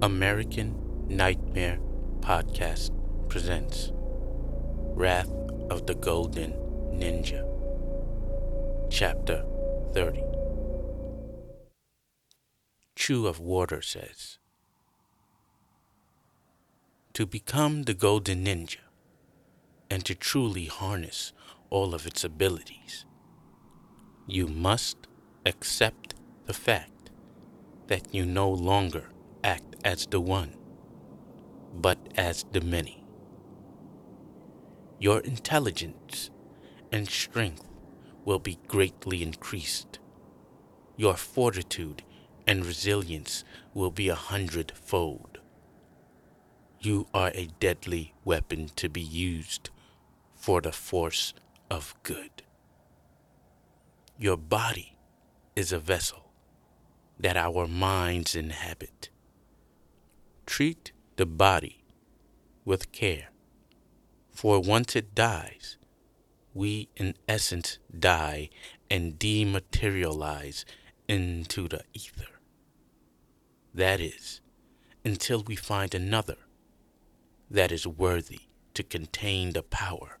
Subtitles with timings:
[0.00, 0.76] American
[1.08, 1.80] Nightmare
[2.20, 2.92] Podcast
[3.28, 3.90] presents
[4.94, 5.32] Wrath
[5.70, 6.52] of the Golden
[6.92, 7.42] Ninja,
[8.92, 9.44] Chapter
[9.94, 10.22] 30.
[12.94, 14.38] Chew of Water says
[17.14, 18.86] To become the Golden Ninja
[19.90, 21.32] and to truly harness
[21.70, 23.04] all of its abilities,
[24.28, 25.08] you must
[25.44, 26.14] accept
[26.46, 27.10] the fact
[27.88, 29.08] that you no longer
[29.44, 30.54] act as the one,
[31.74, 33.04] but as the many.
[34.98, 36.30] Your intelligence
[36.90, 37.64] and strength
[38.24, 39.98] will be greatly increased.
[40.96, 42.02] Your fortitude
[42.46, 45.38] and resilience will be a hundredfold.
[46.80, 49.70] You are a deadly weapon to be used
[50.34, 51.34] for the force
[51.70, 52.42] of good.
[54.16, 54.96] Your body
[55.54, 56.32] is a vessel
[57.20, 59.10] that our minds inhabit.
[60.48, 61.84] Treat the body
[62.64, 63.28] with care,
[64.32, 65.76] for once it dies,
[66.54, 68.48] we in essence die
[68.90, 70.64] and dematerialize
[71.06, 72.40] into the ether.
[73.74, 74.40] That is,
[75.04, 76.38] until we find another
[77.50, 78.40] that is worthy
[78.72, 80.18] to contain the power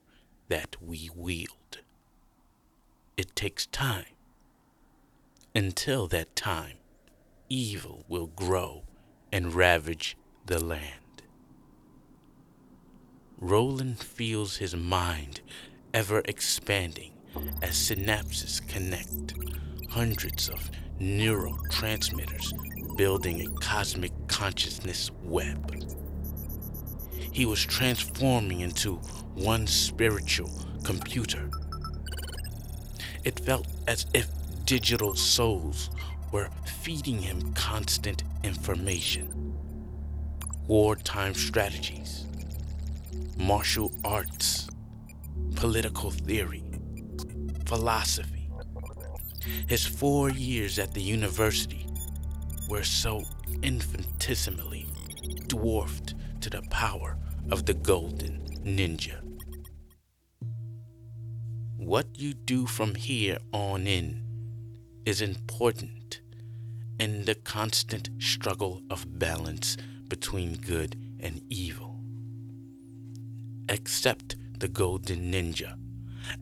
[0.48, 1.78] that we wield.
[3.16, 4.14] It takes time.
[5.54, 6.76] Until that time,
[7.48, 8.84] evil will grow
[9.32, 11.22] and ravage the land.
[13.40, 15.40] Roland feels his mind
[15.94, 17.12] ever expanding
[17.62, 19.34] as synapses connect,
[19.90, 22.52] hundreds of neurotransmitters
[22.96, 25.84] building a cosmic consciousness web.
[27.32, 28.96] He was transforming into
[29.34, 30.50] one spiritual
[30.82, 31.48] computer.
[33.22, 34.28] It felt as if
[34.64, 35.90] digital souls
[36.32, 36.48] were
[36.82, 39.54] feeding him constant information.
[40.66, 42.26] Wartime strategies,
[43.36, 44.68] martial arts,
[45.56, 46.64] political theory,
[47.66, 48.50] philosophy.
[49.66, 51.86] His four years at the university
[52.68, 53.24] were so
[53.62, 54.86] infinitesimally
[55.46, 57.16] dwarfed to the power
[57.50, 59.22] of the golden ninja.
[61.76, 64.22] What you do from here on in
[65.06, 65.97] is important
[66.98, 69.76] in the constant struggle of balance
[70.08, 72.00] between good and evil.
[73.68, 75.74] Accept the golden ninja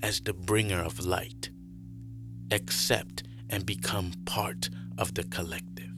[0.02, 1.50] as the bringer of light.
[2.50, 5.90] Accept and become part of the collective.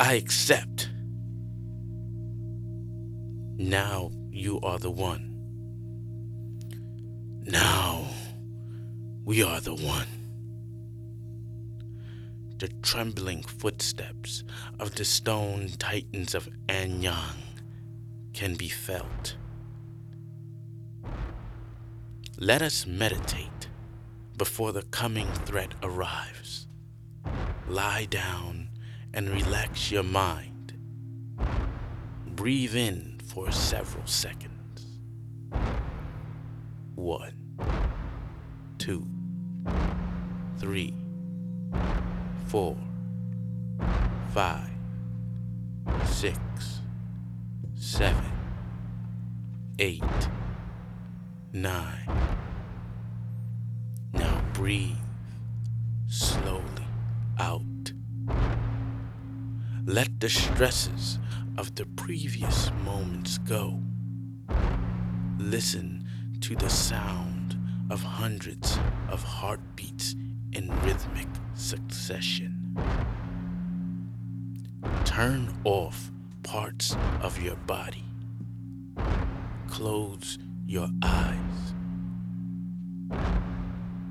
[0.00, 0.90] I accept.
[3.56, 5.30] Now you are the one.
[7.46, 8.06] Now
[9.24, 10.23] we are the one.
[12.64, 14.42] The trembling footsteps
[14.80, 17.60] of the stone titans of Anyang
[18.32, 19.36] can be felt.
[22.38, 23.68] Let us meditate
[24.38, 26.66] before the coming threat arrives.
[27.68, 28.70] Lie down
[29.12, 30.72] and relax your mind.
[32.28, 34.86] Breathe in for several seconds.
[36.94, 37.58] One,
[38.78, 39.06] two,
[40.56, 40.94] three,
[42.46, 42.76] four,
[44.32, 44.70] five,
[46.06, 46.38] six,
[47.74, 48.30] seven,
[49.78, 50.02] eight,
[51.52, 52.08] nine.
[54.12, 54.96] Now breathe
[56.06, 56.86] slowly
[57.38, 57.92] out.
[59.86, 61.18] Let the stresses
[61.58, 63.80] of the previous moments go.
[65.38, 66.08] Listen
[66.40, 67.58] to the sound
[67.90, 68.78] of hundreds
[69.08, 70.14] of heartbeats
[70.52, 72.76] in rhythmic succession.
[75.04, 76.10] Turn off
[76.42, 78.04] parts of your body.
[79.68, 81.74] Close your eyes.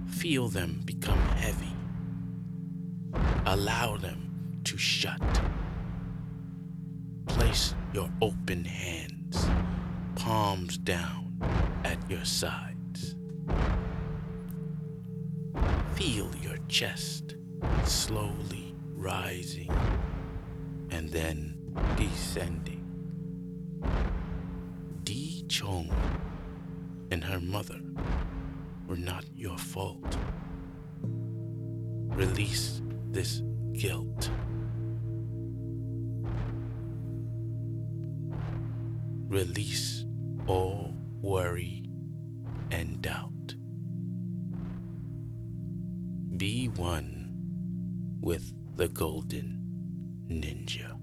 [0.07, 1.73] Feel them become heavy.
[3.45, 5.41] Allow them to shut.
[7.27, 9.47] Place your open hands,
[10.15, 11.33] palms down
[11.83, 13.15] at your sides.
[16.03, 17.35] Feel your chest
[17.85, 19.71] slowly rising
[20.91, 21.57] and then
[21.95, 22.83] descending.
[25.05, 25.89] Di Chong
[27.09, 27.79] and her mother
[28.85, 30.17] were not your fault.
[32.09, 33.41] Release this
[33.71, 34.29] guilt.
[39.29, 40.05] Release
[40.47, 41.85] all worry
[42.71, 43.32] and doubt.
[46.77, 47.29] One
[48.21, 49.59] with the golden
[50.29, 51.02] ninja.